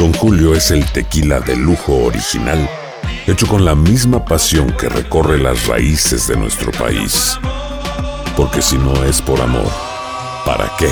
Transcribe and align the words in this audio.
Don 0.00 0.14
Julio 0.14 0.54
es 0.54 0.70
el 0.70 0.82
tequila 0.92 1.40
de 1.40 1.54
lujo 1.54 1.94
original, 2.06 2.66
hecho 3.26 3.46
con 3.46 3.66
la 3.66 3.74
misma 3.74 4.24
pasión 4.24 4.72
que 4.72 4.88
recorre 4.88 5.36
las 5.36 5.66
raíces 5.66 6.26
de 6.26 6.38
nuestro 6.38 6.72
país. 6.72 7.38
Porque 8.34 8.62
si 8.62 8.78
no 8.78 9.04
es 9.04 9.20
por 9.20 9.38
amor, 9.42 9.70
¿para 10.46 10.72
qué? 10.78 10.88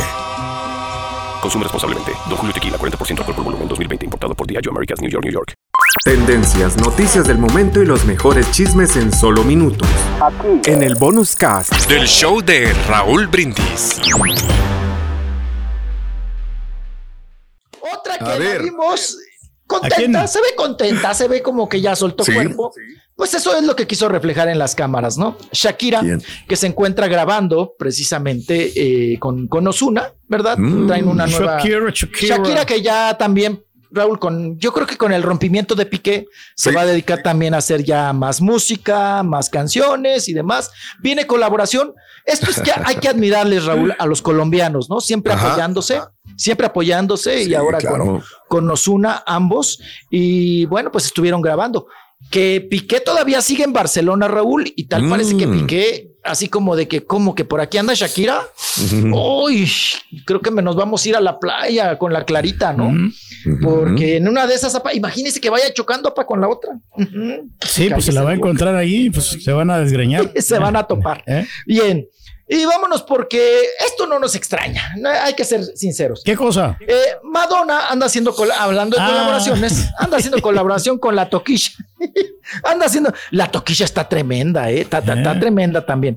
Consume 1.40 1.64
responsablemente. 1.64 2.12
Don 2.28 2.36
Julio 2.36 2.52
Tequila, 2.52 2.76
40% 2.76 3.20
alcohol 3.20 3.34
por 3.34 3.44
volumen, 3.44 3.66
2020. 3.66 4.04
Importado 4.04 4.34
por 4.34 4.46
Diageo 4.46 4.72
Americas, 4.72 5.00
New 5.00 5.10
York, 5.10 5.24
New 5.24 5.32
York. 5.32 5.54
Tendencias, 6.04 6.76
noticias 6.76 7.26
del 7.26 7.38
momento 7.38 7.80
y 7.80 7.86
los 7.86 8.04
mejores 8.04 8.50
chismes 8.50 8.94
en 8.96 9.10
solo 9.10 9.42
minutos. 9.42 9.88
En 10.66 10.82
el 10.82 10.96
bonus 10.96 11.34
cast. 11.34 11.72
Del 11.88 12.06
show 12.06 12.42
de 12.42 12.74
Raúl 12.86 13.26
Brindis. 13.28 14.02
Otra 18.14 18.38
que 18.38 18.44
la 18.44 18.58
vimos 18.58 19.18
contenta, 19.66 20.26
se 20.26 20.40
ve 20.40 20.46
contenta, 20.56 21.14
se 21.14 21.28
ve 21.28 21.42
como 21.42 21.68
que 21.68 21.80
ya 21.80 21.94
soltó 21.94 22.24
Sí, 22.24 22.32
cuerpo. 22.32 22.72
Pues 23.14 23.34
eso 23.34 23.56
es 23.56 23.64
lo 23.64 23.74
que 23.74 23.86
quiso 23.86 24.08
reflejar 24.08 24.48
en 24.48 24.58
las 24.60 24.76
cámaras, 24.76 25.18
¿no? 25.18 25.36
Shakira, 25.50 26.00
¿Quién? 26.00 26.22
que 26.46 26.54
se 26.54 26.68
encuentra 26.68 27.08
grabando 27.08 27.74
precisamente 27.76 28.72
eh, 28.76 29.18
con, 29.18 29.48
con 29.48 29.66
Ozuna, 29.66 30.12
¿verdad? 30.28 30.56
Mm. 30.56 30.86
Traen 30.86 31.08
una 31.08 31.26
nueva. 31.26 31.56
Shakira, 31.58 31.90
Shakira. 31.92 32.36
Shakira 32.36 32.64
que 32.64 32.80
ya 32.80 33.18
también, 33.18 33.60
Raúl, 33.90 34.18
con, 34.18 34.58
yo 34.58 34.72
creo 34.72 34.86
que 34.86 34.96
con 34.96 35.12
el 35.12 35.22
rompimiento 35.22 35.74
de 35.74 35.86
Piqué 35.86 36.26
se 36.54 36.70
Sí. 36.70 36.76
va 36.76 36.82
a 36.82 36.86
dedicar 36.86 37.22
también 37.22 37.54
a 37.54 37.58
hacer 37.58 37.82
ya 37.84 38.12
más 38.12 38.40
música, 38.40 39.22
más 39.22 39.48
canciones 39.50 40.28
y 40.28 40.32
demás. 40.34 40.70
Viene 41.00 41.26
colaboración. 41.26 41.94
Esto 42.24 42.50
es 42.50 42.60
que 42.60 42.70
hay 42.84 42.96
que 42.96 43.08
admirarles, 43.08 43.64
Raúl, 43.64 43.94
a 43.98 44.06
los 44.06 44.20
colombianos, 44.22 44.90
¿no? 44.90 45.00
Siempre 45.00 45.32
Ajá. 45.32 45.48
apoyándose, 45.52 46.00
siempre 46.36 46.66
apoyándose 46.66 47.44
Sí, 47.44 47.50
y 47.50 47.54
ahora 47.54 47.78
con, 47.80 47.88
claro. 47.88 48.22
con 48.48 48.70
Ozuna 48.70 49.22
ambos. 49.26 49.80
Y 50.10 50.66
bueno, 50.66 50.92
pues 50.92 51.06
estuvieron 51.06 51.40
grabando. 51.40 51.86
Que 52.30 52.60
Piqué 52.68 53.00
todavía 53.00 53.40
sigue 53.40 53.62
en 53.62 53.72
Barcelona, 53.72 54.26
Raúl, 54.28 54.70
y 54.76 54.88
tal 54.88 55.08
parece 55.08 55.36
que 55.36 55.46
Mm. 55.46 55.60
Piqué, 55.60 56.10
así 56.24 56.48
como 56.48 56.74
de 56.74 56.88
que, 56.88 57.04
como 57.06 57.32
que 57.34 57.44
por 57.44 57.60
aquí 57.60 57.78
anda 57.78 57.94
Shakira. 57.94 58.42
Uy, 59.12 59.70
creo 60.26 60.40
que 60.40 60.50
nos 60.50 60.74
vamos 60.76 61.04
a 61.04 61.08
ir 61.08 61.16
a 61.16 61.20
la 61.20 61.38
playa 61.38 61.96
con 61.96 62.12
la 62.12 62.24
clarita, 62.24 62.72
¿no? 62.72 62.92
Porque 63.62 64.16
en 64.16 64.28
una 64.28 64.46
de 64.46 64.54
esas, 64.54 64.74
apa, 64.74 64.92
imagínese 64.94 65.40
que 65.40 65.50
vaya 65.50 65.72
chocando 65.72 66.08
apa 66.08 66.24
con 66.26 66.40
la 66.40 66.48
otra. 66.48 66.78
Sí, 67.66 67.88
pues 67.90 68.04
se 68.04 68.12
la 68.12 68.22
va 68.22 68.30
a 68.30 68.34
encontrar 68.34 68.74
ahí, 68.76 69.10
pues 69.10 69.26
se 69.42 69.52
van 69.52 69.70
a 69.70 69.78
desgreñar. 69.78 70.30
Se 70.40 70.58
van 70.58 70.76
a 70.76 70.84
topar. 70.84 71.22
¿Eh? 71.26 71.46
Bien. 71.66 72.06
Y 72.50 72.64
vámonos 72.64 73.02
porque 73.02 73.60
esto 73.86 74.06
no 74.06 74.18
nos 74.18 74.34
extraña. 74.34 74.94
No, 74.96 75.10
hay 75.10 75.34
que 75.34 75.44
ser 75.44 75.62
sinceros. 75.76 76.22
¿Qué 76.24 76.34
cosa? 76.34 76.78
Eh, 76.80 76.94
Madonna 77.22 77.88
anda 77.90 78.06
haciendo, 78.06 78.34
hablando 78.58 78.96
de 78.96 79.02
Ah. 79.02 79.08
colaboraciones, 79.08 79.84
anda 79.98 80.16
haciendo 80.16 80.40
colaboración 80.42 80.98
con 80.98 81.14
la 81.14 81.28
Toquilla. 81.28 81.70
anda 82.64 82.86
haciendo, 82.86 83.12
la 83.32 83.50
Toquilla 83.50 83.84
está 83.84 84.08
tremenda, 84.08 84.70
eh, 84.70 84.80
está, 84.80 84.98
está- 84.98 85.12
está 85.14 85.32
Eh. 85.32 85.40
tremenda 85.40 85.84
también. 85.84 86.16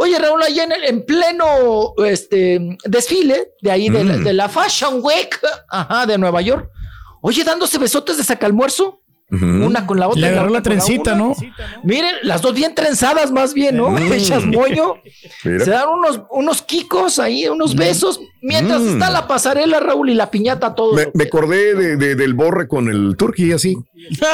Oye, 0.00 0.16
Raúl, 0.16 0.40
allá 0.42 0.62
en, 0.62 0.70
el- 0.72 0.84
en 0.84 1.04
pleno 1.04 1.92
este, 2.06 2.78
desfile 2.84 3.48
de 3.60 3.70
ahí 3.72 3.88
de, 3.88 4.04
la- 4.04 4.16
Mm. 4.18 4.24
de 4.24 4.32
la 4.32 4.48
Fashion 4.48 5.00
Week, 5.02 5.38
ajá, 5.68 6.06
de 6.06 6.16
Nueva 6.18 6.40
York. 6.40 6.70
Oye, 7.20 7.42
dándose 7.42 7.78
besotes 7.78 8.16
de 8.16 8.22
sacalmuerzo, 8.22 9.02
Ujú. 9.30 9.44
una 9.66 9.86
con 9.86 9.98
la 9.98 10.06
otra. 10.06 10.20
Le 10.20 10.28
agarró 10.28 10.50
la 10.50 10.58
con 10.58 10.62
trencita. 10.62 11.16
¿no? 11.16 11.34
Miren, 11.82 12.14
las 12.22 12.40
dos 12.42 12.54
bien 12.54 12.74
trenzadas 12.76 13.32
más 13.32 13.54
bien, 13.54 13.76
¿no? 13.76 13.90
Mm. 13.90 13.96
Hechas 14.12 14.44
moño. 14.46 14.94
Mira. 15.44 15.64
Se 15.64 15.70
dan 15.72 15.88
unos, 15.88 16.22
unos 16.30 16.62
kikos 16.62 17.18
ahí, 17.18 17.48
unos 17.48 17.74
besos, 17.74 18.20
mientras 18.42 18.80
Mm. 18.80 18.88
está 18.88 19.10
la 19.10 19.26
pasarela, 19.26 19.80
Raúl, 19.80 20.10
y 20.10 20.14
la 20.14 20.30
piñata 20.30 20.74
todo. 20.74 20.94
Me, 20.94 21.08
me 21.14 21.24
acordé 21.24 21.74
de, 21.74 21.96
de- 21.96 22.14
del 22.14 22.34
borre 22.34 22.68
con 22.68 22.88
el 22.88 23.16
turqui 23.16 23.52
así. 23.52 23.76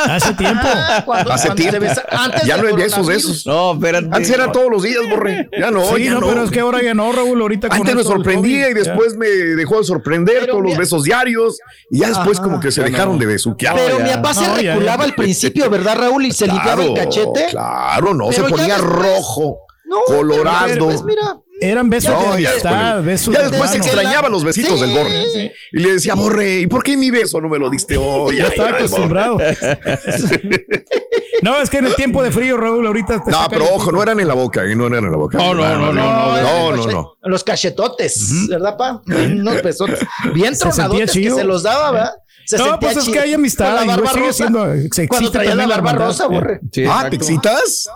Hace 0.07 0.35
tiempo. 0.35 0.67
Ah, 0.67 1.03
cuando- 1.05 1.33
Hace 1.33 1.49
cuando 1.49 1.63
tiempo. 1.63 1.81
besa- 1.81 2.05
antes 2.11 2.45
Ya 2.45 2.57
no 2.57 2.75
besos 2.77 3.07
de 3.07 3.17
esos. 3.17 3.47
No, 3.47 3.73
espérate. 3.75 4.07
Antes 4.13 4.31
era 4.31 4.53
todos 4.53 4.71
los 4.71 4.83
días, 4.83 5.01
borre. 5.11 5.49
Ya 5.59 5.71
no, 5.71 5.85
sí, 5.97 6.05
ya 6.05 6.13
no, 6.15 6.21
no. 6.21 6.29
pero 6.29 6.45
es 6.45 6.51
que 6.51 6.61
ahora 6.61 6.83
ya 6.83 6.95
no, 6.95 7.11
Raúl, 7.13 7.41
ahorita 7.41 7.69
con 7.69 7.79
Antes 7.79 7.95
me 7.95 8.05
sorprendía 8.05 8.65
COVID, 8.67 8.71
y 8.71 8.75
después 8.85 9.17
me 9.17 9.27
dejó 9.29 9.79
de 9.79 9.85
sorprender 9.85 10.41
Pero 10.41 10.53
todos 10.55 10.65
los 10.65 10.77
besos 10.77 11.03
diarios 11.05 11.59
y 11.91 12.01
ya 12.01 12.09
después 12.09 12.39
Ajá. 12.39 12.47
como 12.49 12.61
que 12.61 12.71
se 12.71 12.83
dejaron 12.83 13.15
no. 13.15 13.21
de 13.21 13.27
besuquear. 13.27 13.75
Pero 13.75 13.99
ya. 13.99 14.05
mi 14.05 14.11
papá 14.11 14.35
se 14.35 14.47
No, 14.47 14.55
reculaba 14.57 14.99
ya. 14.99 15.05
al 15.05 15.15
principio, 15.15 15.69
¿verdad, 15.71 15.97
Raúl? 15.99 16.27
Y 16.27 16.33
se 16.33 16.47
limpiaba 16.47 16.85
el 16.85 16.95
cachete. 16.95 17.47
Claro, 17.51 18.15
no, 18.15 18.29
Pero 18.29 18.45
se 18.49 18.51
ponía 18.51 18.77
después- 18.77 18.93
rojo, 19.17 19.59
No, 19.87 20.01
colorado. 20.07 20.67
pero 20.67 20.87
después, 20.87 21.05
mira. 21.05 21.39
Eran 21.61 21.89
besos 21.89 22.13
Ya, 22.13 22.37
de 22.37 22.49
amistad, 22.49 22.97
después- 22.97 23.05
besos 23.05 23.35
ya 23.35 23.43
de 23.43 23.51
después 23.51 23.75
extrañaba 23.77 24.29
los 24.29 24.45
besitos 24.45 24.79
Sí. 24.81 24.87
del 24.87 24.97
borre. 24.97 25.53
Y 25.73 25.79
le 25.79 25.93
decía, 25.95 26.15
borre, 26.15 26.61
¿y 26.61 26.67
por 26.67 26.83
qué 26.83 26.97
mi 26.97 27.11
beso 27.11 27.41
no 27.41 27.49
me 27.49 27.59
lo 27.59 27.71
diste 27.71 27.97
hoy? 27.97 28.39
Ya 28.39 28.49
estaba 28.49 28.71
ay, 28.71 28.75
acostumbrado. 28.75 29.39
no, 31.43 31.61
es 31.61 31.71
que 31.71 31.79
en 31.79 31.87
el 31.87 31.95
tiempo 31.95 32.23
de 32.23 32.33
frío, 32.33 32.57
Raúl, 32.57 32.87
ahorita 32.87 33.23
te 33.23 33.31
No, 33.31 33.47
pero 33.51 33.67
ojo, 33.73 33.93
no 33.93 34.03
eran 34.03 34.19
en 34.21 34.29
la 34.29 34.35
boca, 34.35 34.65
¿eh? 34.65 34.75
no 34.75 34.87
eran 34.87 35.05
en 35.05 35.11
la 35.13 35.17
boca. 35.17 35.39
No, 35.39 35.55
no, 35.55 35.63
no, 35.79 35.93
no, 35.93 35.95
no, 35.95 36.71
no, 36.73 36.77
no, 36.77 36.87
no. 36.91 37.13
Los 37.23 37.45
cachetotes, 37.45 38.49
¿verdad, 38.49 38.77
pa? 38.77 39.03
Unos 39.07 39.63
besotes. 39.63 40.01
Bien 40.33 40.57
tronadotes 40.59 41.13
que 41.13 41.31
se 41.31 41.45
los 41.45 41.63
daba, 41.63 41.91
¿verdad? 41.93 42.13
Se 42.47 42.59
No, 42.59 42.79
pues 42.79 42.97
es 42.97 43.09
que 43.09 43.19
hay 43.19 43.33
amistad, 43.33 43.79
Con 43.79 43.87
la 43.87 43.97
barba 43.97 44.13
sigue 44.13 44.27
rosa. 44.27 44.37
siendo- 44.37 44.65
se 44.75 44.85
excita 44.87 45.07
Cuando 45.09 45.31
traía 45.31 45.55
la 45.55 45.67
barba 45.67 45.93
rosa, 45.93 46.27
borre. 46.27 46.61
Sí, 46.73 46.85
ah. 46.89 47.07
¿te 47.09 47.17
excitas? 47.17 47.89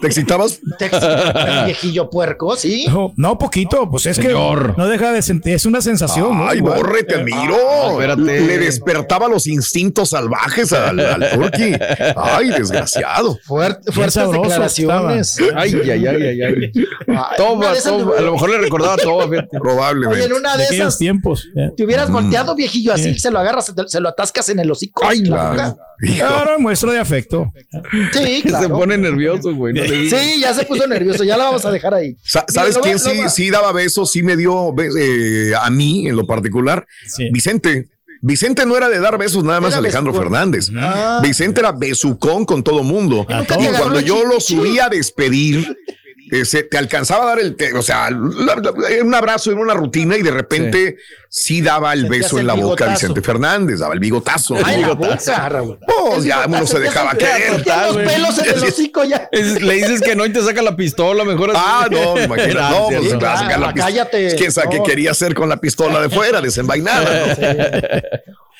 ¿Te 0.00 0.06
excitabas? 0.06 0.60
Te 0.78 0.86
excitaba, 0.86 1.64
viejillo 1.64 2.10
puerco, 2.10 2.56
sí. 2.56 2.86
No, 2.88 3.12
no, 3.16 3.38
poquito, 3.38 3.88
pues 3.90 4.06
es 4.06 4.16
Señor. 4.16 4.74
que 4.74 4.80
no 4.80 4.88
deja 4.88 5.12
de 5.12 5.22
sentir, 5.22 5.54
es 5.54 5.64
una 5.66 5.80
sensación. 5.80 6.36
¿no? 6.36 6.48
Ay, 6.48 6.58
Igual. 6.58 6.76
borre, 6.78 7.02
te 7.04 7.14
admiro. 7.16 7.56
Ah, 7.56 7.88
espérate. 7.92 8.22
Le 8.40 8.58
despertaba 8.58 9.28
los 9.28 9.46
instintos 9.46 10.10
salvajes 10.10 10.72
al, 10.72 11.00
al 11.00 11.30
turqui. 11.30 11.72
Ay, 12.16 12.50
desgraciado. 12.50 13.38
Fuerte, 13.44 13.90
fuertes 13.92 14.14
sabroso 14.14 14.42
declaraciones. 14.42 15.38
Ay, 15.56 15.74
ay, 15.82 15.90
ay, 15.90 16.06
ay, 16.06 16.42
ay. 16.42 16.72
Ay, 17.08 17.36
Toma, 17.36 17.72
toma. 17.82 18.12
A 18.18 18.20
lo 18.20 18.32
mejor 18.32 18.50
le 18.50 18.58
recordaba 18.58 18.96
todo. 18.96 19.28
fíjate. 19.28 19.34
Oye, 19.34 19.48
en 19.52 19.60
Probablemente. 19.60 20.34
una 20.34 20.56
De 20.56 20.64
esas 20.64 20.98
tiempos. 20.98 21.48
ya. 21.54 21.70
te 21.76 21.84
hubieras 21.84 22.10
volteado, 22.10 22.54
viejillo, 22.54 22.92
así 22.92 23.14
Sí. 23.14 23.18
se 23.18 23.30
lo 23.30 23.38
agarras, 23.38 23.72
se, 23.94 23.98
se 23.98 24.00
lo 24.00 24.08
atascas 24.08 24.48
en 24.48 24.58
el 24.58 24.70
hocico. 24.70 25.02
Ay, 25.06 25.22
claro. 25.22 25.76
Claro, 25.98 26.58
muestra 26.58 26.92
de 26.92 26.98
afecto. 26.98 27.52
Sí, 28.12 28.40
Se 28.42 28.48
claro. 28.48 28.68
pone 28.76 28.98
nervioso, 28.98 29.54
güey. 29.54 29.72
No. 29.74 29.84
Sí, 29.84 30.40
ya 30.40 30.52
se 30.52 30.64
puso 30.64 30.86
nervioso, 30.86 31.24
ya 31.24 31.36
la 31.36 31.44
vamos 31.44 31.64
a 31.64 31.70
dejar 31.70 31.94
ahí. 31.94 32.16
Sa- 32.22 32.44
¿Sabes 32.48 32.76
Mira, 32.82 32.98
quién 32.98 33.30
sí, 33.30 33.50
daba 33.50 33.72
besos? 33.72 34.10
Sí 34.10 34.22
me 34.22 34.36
dio 34.36 34.74
eh, 34.98 35.52
a 35.58 35.70
mí 35.70 36.08
en 36.08 36.16
lo 36.16 36.26
particular. 36.26 36.86
Sí. 37.06 37.28
Vicente. 37.32 37.88
Vicente 38.20 38.64
no 38.66 38.76
era 38.76 38.88
de 38.88 38.98
dar 39.00 39.18
besos 39.18 39.44
nada 39.44 39.60
más 39.60 39.68
Era 39.70 39.76
a 39.76 39.78
Alejandro 39.80 40.12
besucón. 40.12 40.32
Fernández. 40.32 40.70
Ah. 40.76 41.20
Vicente 41.22 41.60
era 41.60 41.72
besucón 41.72 42.44
con 42.46 42.62
todo 42.62 42.82
mundo. 42.82 43.26
¿Y 43.28 43.66
cuando 43.76 44.00
yo 44.00 44.24
lo 44.24 44.38
chichi? 44.38 44.56
subí 44.56 44.78
a 44.78 44.88
despedir, 44.88 45.76
eh, 46.40 46.44
se- 46.44 46.62
te 46.64 46.78
alcanzaba 46.78 47.24
a 47.24 47.26
dar 47.26 47.38
el, 47.40 47.56
te- 47.56 47.72
o 47.74 47.82
sea, 47.82 48.10
la- 48.10 48.56
la- 48.56 48.72
un 49.02 49.14
abrazo 49.14 49.52
en 49.52 49.58
una 49.58 49.74
rutina 49.74 50.16
y 50.16 50.22
de 50.22 50.30
repente 50.30 50.96
sí, 51.28 51.60
daba 51.60 51.92
el 51.92 52.02
Sentías 52.02 52.20
beso 52.22 52.38
en 52.38 52.46
la 52.46 52.54
boca 52.54 52.62
a 52.62 52.66
bigotazo. 52.88 52.90
Vicente 52.92 53.22
Fernández, 53.22 53.78
daba 53.80 53.94
el 53.94 54.00
bigotazo. 54.00 54.56
Ay, 54.64 54.80
la 54.82 54.92
boca, 54.94 55.48
Raúl. 55.48 55.78
Pues 55.86 56.24
ya 56.24 56.44
uno 56.46 56.66
se 56.66 56.78
dejaba 56.80 57.12
querer. 57.14 57.64
los 57.66 57.96
pelos 57.96 58.38
en 58.38 58.44
el 58.54 58.64
hocico 58.64 59.04
ya. 59.04 59.28
Es- 59.32 59.60
le 59.62 59.74
dices 59.74 60.00
que 60.00 60.14
no 60.16 60.24
y 60.26 60.32
te 60.32 60.42
saca 60.42 60.62
la 60.62 60.76
pistola, 60.76 61.24
mejor 61.24 61.50
así. 61.50 61.60
Ah, 61.64 61.86
no, 61.90 62.20
imagínate. 62.24 62.54
No, 62.54 62.86
pues 62.88 63.12
la 63.12 63.18
pistola. 63.18 63.72
cállate. 63.74 64.34
¿Quién 64.36 64.52
sabe 64.52 64.68
qué 64.70 64.78
No. 64.78 64.84
quería 64.84 65.10
hacer 65.12 65.34
con 65.34 65.48
la 65.48 65.56
pistola 65.58 66.00
de 66.00 66.08
fuera, 66.10 66.40
desenvainada? 66.42 67.34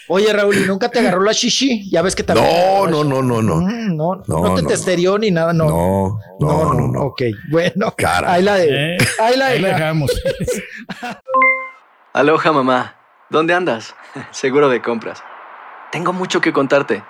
Oye, 0.08 0.32
Raúl, 0.32 0.56
¿y 0.56 0.66
nunca 0.66 0.90
te 0.90 0.98
agarró 0.98 1.22
la 1.22 1.32
shishi? 1.32 1.88
Ya 1.90 2.02
ves 2.02 2.14
que 2.14 2.22
también. 2.22 2.46
No, 2.46 2.86
no, 2.86 3.04
no, 3.04 3.22
no, 3.22 3.42
no. 3.42 3.56
Mm, 3.56 3.96
no, 3.96 4.16
no, 4.26 4.40
No, 4.42 4.54
te 4.54 4.62
no, 4.62 4.68
testerió 4.68 5.18
ni 5.18 5.30
nada, 5.30 5.52
no. 5.52 5.66
No, 5.68 6.18
no, 6.40 6.74
no, 6.74 6.88
no. 6.88 7.02
Ok, 7.04 7.22
bueno. 7.50 7.92
Cara. 7.96 8.32
Ahí 8.32 8.42
la 8.42 8.56
de. 8.56 8.94
Eh, 8.94 8.98
Ahí 9.20 9.36
la 9.36 9.46
ahí 9.46 9.60
la 9.60 9.68
de. 9.68 9.74
dejamos. 9.74 10.10
Aloha 12.12 12.52
mamá. 12.52 12.94
¿Dónde 13.30 13.54
andas? 13.54 13.94
Seguro 14.30 14.68
de 14.68 14.82
compras. 14.82 15.22
Tengo 15.90 16.12
mucho 16.12 16.40
que 16.40 16.52
contarte. 16.52 17.02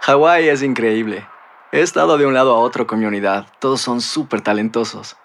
Hawái 0.00 0.48
es 0.48 0.62
increíble. 0.62 1.26
He 1.70 1.80
estado 1.80 2.18
de 2.18 2.26
un 2.26 2.34
lado 2.34 2.54
a 2.54 2.58
otro 2.58 2.86
con 2.86 2.98
mi 2.98 3.06
unidad. 3.06 3.46
Todos 3.60 3.80
son 3.80 4.00
súper 4.00 4.40
talentosos. 4.40 5.16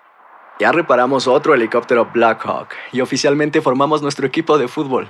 Ya 0.60 0.72
reparamos 0.72 1.28
otro 1.28 1.54
helicóptero 1.54 2.10
Blackhawk 2.14 2.70
y 2.92 3.02
oficialmente 3.02 3.62
formamos 3.62 4.02
nuestro 4.02 4.26
equipo 4.26 4.58
de 4.58 4.68
fútbol. 4.68 5.10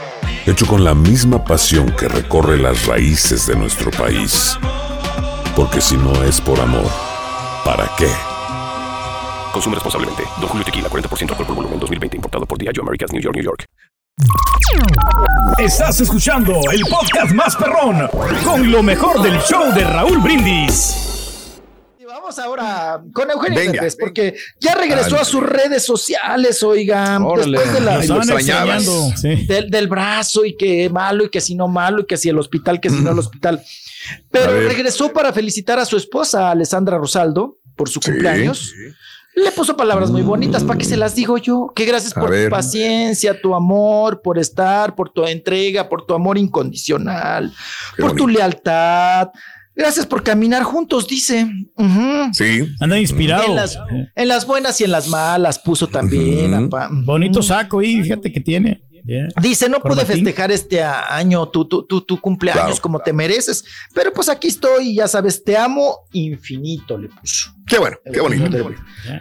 hecho 0.45 0.65
con 0.65 0.83
la 0.83 0.95
misma 0.95 1.43
pasión 1.43 1.91
que 1.91 2.07
recorre 2.07 2.57
las 2.57 2.85
raíces 2.85 3.45
de 3.47 3.55
nuestro 3.55 3.91
país. 3.91 4.57
Porque 5.55 5.81
si 5.81 5.97
no 5.97 6.23
es 6.23 6.41
por 6.41 6.59
amor, 6.59 6.89
¿para 7.63 7.89
qué? 7.97 8.09
Consume 9.51 9.75
responsablemente. 9.75 10.23
Don 10.39 10.47
Julio 10.47 10.65
Tequila, 10.65 10.89
40% 10.89 11.29
alcohol 11.29 11.45
por 11.45 11.55
volumen, 11.55 11.79
2020. 11.79 12.17
Importado 12.17 12.45
por 12.45 12.57
Diageo 12.57 12.83
Americas, 12.83 13.11
New 13.11 13.21
York, 13.21 13.35
New 13.35 13.45
York. 13.45 13.65
Estás 15.57 15.99
escuchando 16.01 16.53
el 16.71 16.81
podcast 16.81 17.33
más 17.33 17.55
perrón 17.55 18.07
con 18.43 18.71
lo 18.71 18.81
mejor 18.81 19.21
del 19.21 19.39
show 19.41 19.73
de 19.73 19.83
Raúl 19.83 20.19
Brindis. 20.19 21.10
Vamos 22.11 22.37
ahora 22.39 23.01
con 23.13 23.31
Eugenio 23.31 23.57
Venga. 23.57 23.71
Derbez, 23.71 23.95
porque 23.95 24.35
ya 24.59 24.75
regresó 24.75 25.15
a 25.17 25.23
sus 25.23 25.41
redes 25.41 25.85
sociales, 25.85 26.61
oigan, 26.61 27.23
Órale. 27.23 27.57
después 27.57 27.73
de 27.73 27.79
la, 27.79 28.01
sí. 29.15 29.45
del, 29.45 29.69
del 29.69 29.87
brazo 29.87 30.43
y 30.43 30.57
que 30.57 30.89
malo 30.89 31.23
y 31.23 31.29
que 31.29 31.39
si 31.39 31.55
no 31.55 31.69
malo 31.69 32.01
y 32.01 32.05
que 32.05 32.17
si 32.17 32.27
el 32.27 32.37
hospital, 32.37 32.81
que 32.81 32.89
si 32.89 32.97
no 32.99 33.11
el 33.11 33.19
hospital. 33.19 33.59
A 33.59 34.21
Pero 34.29 34.51
regresó 34.67 35.13
para 35.13 35.31
felicitar 35.31 35.79
a 35.79 35.85
su 35.85 35.95
esposa, 35.95 36.51
Alessandra 36.51 36.97
Rosaldo, 36.97 37.59
por 37.77 37.87
su 37.87 38.01
Sí. 38.01 38.11
cumpleaños. 38.11 38.73
Le 39.33 39.49
puso 39.53 39.77
palabras 39.77 40.11
muy 40.11 40.21
bonitas, 40.23 40.65
¿para 40.65 40.77
qué 40.77 40.83
se 40.83 40.97
las 40.97 41.15
digo 41.15 41.37
yo? 41.37 41.71
Que 41.73 41.85
gracias 41.85 42.17
A 42.17 42.19
por 42.19 42.31
ver. 42.31 42.49
tu 42.49 42.51
paciencia, 42.55 43.39
tu 43.39 43.55
amor, 43.55 44.21
por 44.21 44.37
estar, 44.37 44.95
por 44.95 45.09
tu 45.13 45.25
entrega, 45.25 45.87
por 45.87 46.05
tu 46.05 46.13
amor 46.13 46.37
incondicional, 46.37 47.53
Qué 47.95 48.01
por 48.01 48.13
tu 48.17 48.27
lealtad. 48.27 49.29
Gracias 49.75 50.05
por 50.05 50.23
caminar 50.23 50.63
juntos, 50.63 51.07
dice. 51.07 51.49
Sí. 52.33 52.67
Anda 52.79 52.99
inspirado. 52.99 53.45
En 53.45 53.55
las, 53.55 53.79
en 54.15 54.27
las 54.27 54.45
buenas 54.45 54.79
y 54.81 54.83
en 54.83 54.91
las 54.91 55.07
malas 55.07 55.59
puso 55.59 55.87
también. 55.87 56.69
Bonito 57.05 57.41
saco 57.41 57.79
ahí, 57.79 58.01
fíjate 58.01 58.31
que 58.31 58.41
tiene. 58.41 58.83
Dice, 59.41 59.67
no 59.69 59.81
pude 59.81 60.05
festejar 60.05 60.51
este 60.51 60.83
año 60.83 61.49
tu, 61.49 61.65
tu, 61.67 61.83
tu, 61.85 62.01
tu 62.01 62.19
cumpleaños 62.21 62.61
Claro. 62.65 62.81
como 62.81 62.99
te 62.99 63.13
mereces, 63.13 63.63
pero 63.93 64.13
pues 64.13 64.29
aquí 64.29 64.47
estoy, 64.47 64.95
ya 64.95 65.07
sabes, 65.07 65.43
te 65.43 65.57
amo 65.57 65.99
infinito, 66.11 66.97
le 66.97 67.09
puso. 67.09 67.51
Qué 67.67 67.79
bueno, 67.79 67.97
qué 68.11 68.19
bonito. 68.19 68.71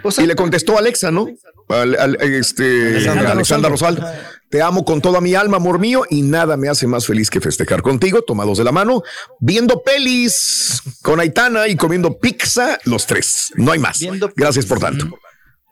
Pues, 0.02 0.18
Y 0.18 0.26
le 0.26 0.34
contestó 0.34 0.76
Alexa, 0.78 1.10
¿no? 1.10 1.28
Al- 1.68 1.96
al- 1.98 2.16
este, 2.20 2.88
Alexandra 2.88 3.32
Alexandra 3.32 3.70
Rosaldo. 3.70 4.06
Te 4.48 4.60
amo 4.60 4.84
con 4.84 5.00
toda 5.00 5.20
mi 5.20 5.34
alma, 5.36 5.58
amor 5.58 5.78
mío, 5.78 6.02
y 6.10 6.22
nada 6.22 6.56
me 6.56 6.68
hace 6.68 6.86
más 6.88 7.06
feliz 7.06 7.30
que 7.30 7.40
festejar 7.40 7.82
contigo, 7.82 8.22
tomados 8.22 8.58
de 8.58 8.64
la 8.64 8.72
mano, 8.72 9.02
viendo 9.38 9.80
pelis 9.82 10.82
con 11.02 11.20
Aitana 11.20 11.68
y 11.68 11.76
comiendo 11.76 12.18
pizza, 12.18 12.76
los 12.84 13.06
tres. 13.06 13.52
No 13.54 13.70
hay 13.70 13.78
más. 13.78 14.00
Gracias 14.34 14.66
por 14.66 14.80
tanto. 14.80 15.06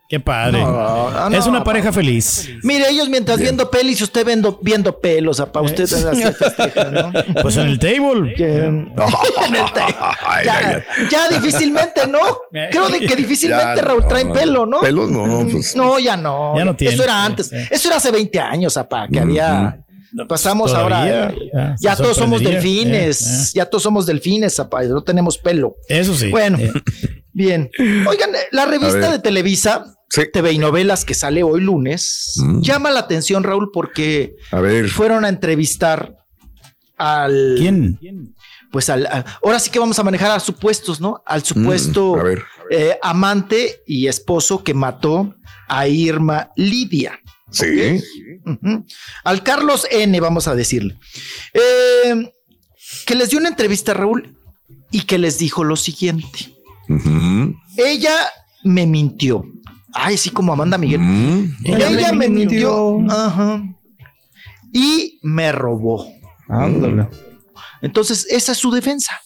Qué 0.08 0.18
padre. 0.20 0.62
No, 0.62 1.28
no, 1.28 1.36
es 1.36 1.46
una 1.46 1.62
pareja 1.62 1.92
feliz. 1.92 2.48
Mire, 2.62 2.88
ellos 2.88 3.10
mientras 3.10 3.38
viendo 3.38 3.70
pelis, 3.70 4.00
usted 4.00 4.24
viendo, 4.24 4.58
viendo 4.62 4.98
pelos, 4.98 5.38
apa, 5.38 5.60
usted 5.60 5.84
así 5.84 6.22
festeja, 6.32 6.84
¿no? 6.84 7.12
Pues 7.42 7.58
en 7.58 7.66
el 7.66 7.78
table. 7.78 8.34
En 8.38 8.94
el 9.54 9.66
ya, 11.10 11.28
difícilmente, 11.28 12.06
¿no? 12.06 12.20
Creo 12.70 12.88
de 12.88 13.00
que 13.00 13.16
difícilmente 13.16 13.76
Ya, 13.76 13.82
Raúl 13.82 14.08
traen 14.08 14.28
no, 14.28 14.34
pelo, 14.34 14.64
¿no? 14.64 14.80
Pelos, 14.80 15.10
no, 15.10 15.46
pues. 15.50 15.76
No, 15.76 15.98
ya 15.98 16.16
no. 16.16 16.56
Ya 16.56 16.64
no 16.64 16.74
tiene. 16.74 16.94
Eso 16.94 17.04
era 17.04 17.24
antes. 17.24 17.52
Eso 17.52 17.88
era 17.88 17.98
hace 17.98 18.10
20 18.10 18.40
años, 18.40 18.78
apa, 18.78 19.08
que 19.12 19.20
había. 19.20 19.84
Pasamos 20.26 20.72
Todavía, 20.72 21.24
ahora. 21.24 21.34
ya, 21.52 21.76
Ya 21.80 21.96
todos 21.96 22.16
somos 22.16 22.42
delfines. 22.42 23.20
Eh, 23.20 23.42
eh. 23.42 23.50
Ya 23.56 23.66
todos 23.66 23.82
somos 23.82 24.06
delfines, 24.06 24.58
apa, 24.58 24.82
no 24.84 25.02
tenemos 25.02 25.36
pelo. 25.36 25.76
Eso 25.86 26.14
sí. 26.14 26.30
Bueno, 26.30 26.56
Eh, 26.58 26.72
bien. 27.30 27.70
Oigan, 28.08 28.30
la 28.52 28.64
revista 28.64 29.12
de 29.12 29.18
Televisa, 29.18 29.97
Sí. 30.10 30.22
TV 30.32 30.52
y 30.52 30.58
novelas 30.58 31.04
que 31.04 31.14
sale 31.14 31.42
hoy 31.42 31.60
lunes, 31.60 32.34
Mm. 32.36 32.60
llama 32.62 32.90
la 32.90 33.00
atención, 33.00 33.44
Raúl, 33.44 33.70
porque 33.72 34.36
A 34.50 34.60
ver. 34.60 34.88
fueron 34.88 35.24
a 35.24 35.28
entrevistar 35.28 36.16
al. 36.96 37.56
¿Quién? 37.58 37.98
Pues 38.72 38.88
al. 38.90 39.06
a- 39.06 39.24
ahora 39.42 39.58
sí 39.60 39.70
que 39.70 39.78
vamos 39.78 39.98
a 39.98 40.04
manejar 40.04 40.30
a 40.30 40.40
supuestos, 40.40 41.00
¿no? 41.00 41.22
Al 41.26 41.42
supuesto 41.44 42.16
Mm, 42.16 42.20
a 42.20 42.22
ver. 42.22 42.42
eh, 42.70 42.98
amante 43.02 43.82
y 43.86 44.06
esposo 44.08 44.62
que 44.64 44.74
mató 44.74 45.34
a 45.68 45.86
Irma 45.88 46.50
Lidia. 46.56 47.18
Sí. 47.50 48.00
Ujú. 48.44 48.84
Al 49.24 49.42
Carlos 49.42 49.86
N, 49.90 50.18
vamos 50.20 50.48
a 50.48 50.54
decirle. 50.54 50.98
Eh, 51.54 52.32
que 53.06 53.14
les 53.14 53.30
dio 53.30 53.38
una 53.38 53.48
entrevista, 53.48 53.94
Raúl, 53.94 54.36
y 54.90 55.02
que 55.02 55.18
les 55.18 55.38
dijo 55.38 55.64
lo 55.64 55.76
siguiente. 55.76 56.54
Ella 57.76 58.16
me 58.64 58.86
mintió. 58.86 59.44
Ay, 60.00 60.16
sí, 60.16 60.30
como 60.30 60.52
Amanda 60.52 60.78
Miguel. 60.78 61.00
Mm. 61.00 61.56
Ella, 61.64 62.12
me 62.12 62.28
mintió. 62.28 62.98
Ajá. 63.10 63.62
Y 64.72 65.18
me 65.22 65.50
robó. 65.52 66.06
Ándale. 66.48 67.08
Entonces, 67.82 68.26
esa 68.30 68.52
es 68.52 68.58
su 68.58 68.70
defensa. 68.70 69.20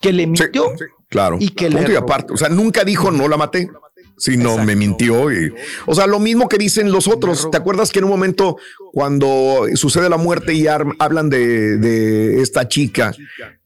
Que 0.00 0.12
le 0.12 0.26
mintió. 0.26 0.72
sí, 0.78 0.84
claro. 1.08 1.36
Y 1.40 1.48
que 1.50 1.68
le 1.68 1.76
Punto 1.76 1.90
y 1.92 1.94
robó. 1.96 2.04
aparte. 2.06 2.32
O 2.32 2.36
sea, 2.36 2.48
nunca 2.48 2.84
dijo 2.84 3.10
no 3.10 3.28
la 3.28 3.36
maté. 3.36 3.68
Sino 4.20 4.50
Exacto. 4.50 4.64
me 4.66 4.74
mintió. 4.76 5.32
Y, 5.32 5.54
o 5.86 5.94
sea, 5.94 6.08
lo 6.08 6.18
mismo 6.18 6.48
que 6.48 6.58
dicen 6.58 6.90
los 6.90 7.06
otros. 7.06 7.50
¿Te 7.52 7.56
acuerdas 7.56 7.90
que 7.92 8.00
en 8.00 8.04
un 8.06 8.10
momento, 8.10 8.56
cuando 8.92 9.66
sucede 9.74 10.08
la 10.08 10.16
muerte 10.16 10.54
y 10.54 10.66
ar- 10.66 10.86
hablan 10.98 11.30
de, 11.30 11.76
de 11.78 12.42
esta 12.42 12.66
chica 12.66 13.12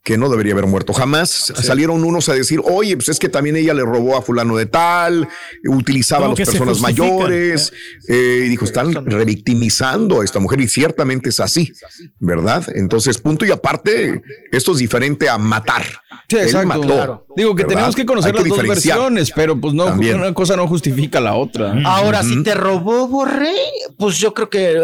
que 0.05 0.19
no 0.19 0.29
debería 0.29 0.53
haber 0.53 0.67
muerto 0.67 0.93
jamás, 0.93 1.53
salieron 1.55 2.03
unos 2.03 2.29
a 2.29 2.35
decir, 2.35 2.61
oye, 2.65 2.97
pues 2.97 3.09
es 3.09 3.19
que 3.21 3.29
también 3.29 3.55
ella 3.57 3.73
le 3.73 3.83
robó 3.83 4.17
a 4.17 4.23
fulano 4.23 4.57
de 4.57 4.67
tal, 4.67 5.29
utilizaba 5.69 6.27
a 6.27 6.29
las 6.31 6.39
personas 6.39 6.81
mayores, 6.81 7.73
eh, 8.09 8.43
y 8.47 8.49
dijo, 8.49 8.65
están 8.65 8.93
revictimizando 9.07 10.21
a 10.21 10.25
esta 10.25 10.41
mujer 10.41 10.61
y 10.61 10.69
ciertamente 10.69 11.29
es 11.29 11.39
así, 11.39 11.73
¿verdad? 12.19 12.65
Entonces, 12.75 13.19
punto 13.19 13.45
y 13.47 13.53
aparte, 13.53 14.23
esto 14.51 14.73
es 14.73 14.79
diferente 14.79 15.29
a 15.29 15.39
matar. 15.39 15.85
Sí, 16.29 16.37
Él 16.37 16.43
exacto. 16.43 16.67
mató, 16.69 16.83
Claro. 16.83 17.27
Digo 17.35 17.55
que 17.55 17.63
¿verdad? 17.63 17.77
tenemos 17.77 17.97
que 17.97 18.05
conocer 18.07 18.35
las 18.35 18.45
dos 18.47 18.63
versiones, 18.63 19.33
pero 19.35 19.59
pues 19.59 19.73
no, 19.73 19.87
También. 19.87 20.17
una 20.17 20.35
cosa 20.35 20.57
no 20.57 20.67
justifica 20.69 21.21
la 21.21 21.35
otra. 21.35 21.75
Ahora, 21.85 22.23
si 22.23 22.43
te 22.43 22.55
robó, 22.55 23.09
Borré, 23.09 23.55
pues 23.97 24.19
yo 24.19 24.35
creo 24.35 24.51
que, 24.51 24.73
eh, 24.73 24.81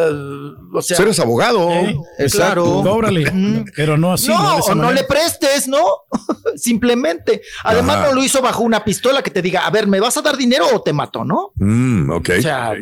o 0.72 0.80
sea, 0.80 0.96
eres 0.98 1.18
abogado. 1.20 1.70
Eh, 1.70 1.94
Exacto. 2.18 2.64
claro. 2.64 2.82
Cóbrale. 2.82 3.30
Mm. 3.30 3.64
Pero 3.76 3.98
no 3.98 4.14
así. 4.14 4.28
no, 4.28 4.58
esa 4.58 4.72
o 4.72 4.74
no 4.74 4.92
le 4.92 5.04
prestes, 5.08 5.66
¿no? 5.66 5.84
Simplemente. 6.56 7.42
Además, 7.64 7.96
Ajá. 7.96 8.06
no 8.08 8.14
lo 8.14 8.22
hizo 8.22 8.40
bajo 8.42 8.62
una 8.62 8.84
pistola 8.84 9.22
que 9.22 9.30
te 9.30 9.42
diga, 9.42 9.66
a 9.66 9.70
ver, 9.70 9.86
¿me 9.86 10.00
vas 10.00 10.16
a 10.16 10.22
dar 10.22 10.36
dinero 10.36 10.66
o 10.72 10.82
te 10.82 10.92
mato, 10.92 11.24
no? 11.24 11.52
Mm, 11.56 12.10
ok. 12.10 12.30
O 12.38 12.42
sea, 12.42 12.74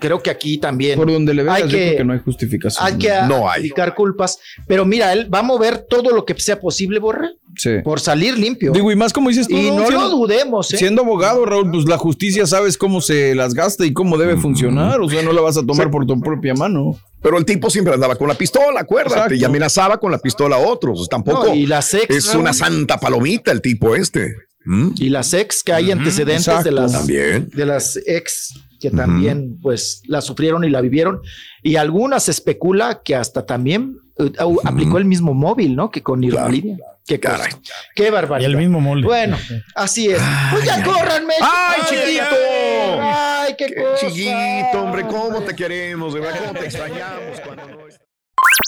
creo 0.00 0.22
que 0.22 0.30
aquí 0.30 0.58
también 0.58 0.96
Por 0.98 1.10
donde 1.10 1.34
le 1.34 1.42
veas, 1.42 1.56
Hay 1.56 1.62
yo 1.64 1.68
que- 1.68 1.76
creo 1.86 1.96
que 1.98 2.04
no 2.04 2.12
hay 2.12 2.18
justificación. 2.20 2.86
hay 2.86 2.98
que 2.98 3.08
No 3.28 3.50
hay. 3.50 3.60
aplicar 3.60 3.94
culpas. 3.94 4.38
Pero 4.66 4.84
mira, 4.84 5.12
él 5.12 5.32
va 5.32 5.40
a 5.40 5.42
mover 5.42 5.78
todo 5.88 6.10
lo 6.10 6.24
que 6.24 6.34
sea 6.40 6.60
posible, 6.60 6.98
Borre, 6.98 7.28
Sí. 7.56 7.70
por 7.84 8.00
salir 8.00 8.38
limpio. 8.38 8.72
Digo, 8.72 8.90
y 8.92 8.96
más 8.96 9.12
como 9.12 9.28
dices 9.28 9.46
tú, 9.48 9.56
y 9.56 9.70
no, 9.70 9.86
Siendo- 9.86 10.00
lo 10.00 10.08
dudemos, 10.10 10.72
¿eh? 10.72 10.76
Siendo 10.78 11.02
abogado, 11.02 11.44
Raúl, 11.44 11.70
pues 11.70 11.84
la 11.86 11.98
justicia 11.98 12.46
sabes 12.46 12.78
cómo 12.78 13.00
se 13.00 13.34
las 13.34 13.54
gasta 13.54 13.84
y 13.84 13.92
cómo 13.92 14.16
debe 14.18 14.36
funcionar. 14.36 15.00
O 15.00 15.08
sea, 15.08 15.22
no 15.22 15.32
la 15.32 15.40
vas 15.42 15.56
a 15.56 15.66
tomar 15.66 15.90
por 15.90 16.06
tu 16.06 16.18
propia 16.20 16.54
mano. 16.54 16.96
Pero 17.20 17.38
el 17.38 17.44
tipo 17.44 17.70
siempre 17.70 17.94
andaba 17.94 18.16
con 18.16 18.26
la 18.26 18.34
pistola, 18.34 18.80
acuérdate, 18.80 19.14
Exacto. 19.14 19.34
y 19.34 19.44
amenazaba 19.44 19.98
con 19.98 20.10
la 20.10 20.18
pistola 20.18 20.56
a 20.56 20.58
otros. 20.58 20.98
Pues 20.98 21.08
Tampoco 21.08 21.46
No, 21.48 21.54
y 21.54 21.66
las 21.66 21.92
ex, 21.94 22.14
es 22.16 22.34
una 22.34 22.52
santa 22.52 22.98
palomita 22.98 23.52
el 23.52 23.60
tipo 23.60 23.94
este. 23.94 24.34
¿Mm? 24.64 24.90
Y 24.96 25.08
las 25.08 25.34
ex 25.34 25.62
que 25.62 25.72
hay 25.72 25.90
antecedentes 25.90 26.64
de 26.64 26.70
las 26.72 26.92
También. 26.92 27.48
de 27.52 27.66
las 27.66 27.96
ex 28.06 28.54
que 28.82 28.90
también 28.90 29.58
pues 29.62 30.02
la 30.08 30.20
sufrieron 30.20 30.64
y 30.64 30.68
la 30.70 30.80
vivieron 30.80 31.20
y 31.62 31.76
algunas 31.76 32.24
se 32.24 32.32
especula 32.32 33.00
que 33.04 33.14
hasta 33.14 33.46
también 33.46 33.96
eh, 34.18 34.24
au- 34.38 34.58
aplicó 34.64 34.98
el 34.98 35.04
mismo 35.04 35.32
móvil, 35.34 35.76
¿no? 35.76 35.90
Que 35.90 36.02
con 36.02 36.22
Irma 36.24 36.40
Claro. 36.40 36.52
Lidia. 36.52 36.76
Qué. 37.06 37.18
Caray. 37.20 37.52
Qué 37.96 38.08
Y 38.08 38.10
barbaridad. 38.10 38.50
el 38.50 38.56
mismo 38.56 38.80
molde. 38.80 39.06
Bueno, 39.06 39.36
así 39.74 40.08
es. 40.10 40.20
Pues 40.52 40.64
ya 40.64 40.82
córranme. 40.84 41.34
¡Ay, 41.40 41.80
chiquito! 41.88 43.00
Ay, 43.00 43.54
qué, 43.58 43.66
Qué 43.66 43.74
cosa. 43.82 44.06
chiquito, 44.08 44.82
hombre, 44.82 45.02
cómo 45.06 45.40
te 45.42 45.54
queremos, 45.54 46.14
de 46.14 46.20
verdad, 46.20 46.40
cómo 46.46 46.58
te 46.60 46.64
extrañamos 46.66 47.40
cuando 47.44 47.66
no 47.66 47.88
estás. 47.88 48.00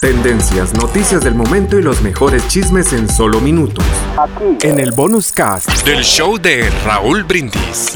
Tendencias, 0.01 0.73
noticias 0.73 1.23
del 1.23 1.35
momento 1.35 1.77
y 1.77 1.81
los 1.81 2.01
mejores 2.01 2.47
chismes 2.47 2.91
en 2.93 3.09
solo 3.09 3.39
minutos. 3.41 3.85
En 4.61 4.79
el 4.79 4.91
bonus 4.91 5.31
cast. 5.31 5.69
Del 5.85 6.03
show 6.03 6.37
de 6.37 6.69
Raúl 6.85 7.23
Brindis. 7.23 7.95